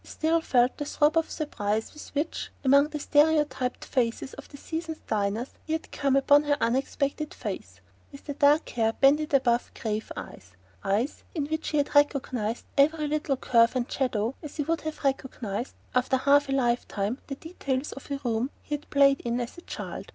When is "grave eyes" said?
9.79-10.53